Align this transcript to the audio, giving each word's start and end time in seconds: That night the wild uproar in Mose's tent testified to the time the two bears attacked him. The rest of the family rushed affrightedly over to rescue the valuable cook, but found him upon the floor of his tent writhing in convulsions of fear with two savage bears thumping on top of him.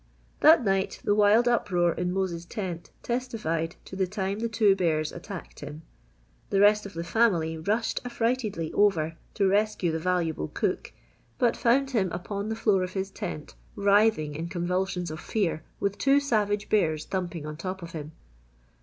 That 0.39 0.65
night 0.65 0.99
the 1.03 1.13
wild 1.13 1.47
uproar 1.47 1.91
in 1.93 2.11
Mose's 2.11 2.43
tent 2.45 2.89
testified 3.03 3.75
to 3.85 3.95
the 3.95 4.07
time 4.07 4.39
the 4.39 4.49
two 4.49 4.75
bears 4.75 5.11
attacked 5.11 5.59
him. 5.59 5.83
The 6.49 6.59
rest 6.59 6.87
of 6.87 6.95
the 6.95 7.03
family 7.03 7.55
rushed 7.59 8.01
affrightedly 8.03 8.73
over 8.73 9.15
to 9.35 9.47
rescue 9.47 9.91
the 9.91 9.99
valuable 9.99 10.47
cook, 10.47 10.91
but 11.37 11.55
found 11.55 11.91
him 11.91 12.11
upon 12.11 12.49
the 12.49 12.55
floor 12.55 12.81
of 12.81 12.93
his 12.93 13.11
tent 13.11 13.53
writhing 13.75 14.33
in 14.33 14.47
convulsions 14.49 15.11
of 15.11 15.19
fear 15.19 15.61
with 15.79 15.99
two 15.99 16.19
savage 16.19 16.67
bears 16.67 17.05
thumping 17.05 17.45
on 17.45 17.55
top 17.55 17.83
of 17.83 17.91
him. 17.91 18.13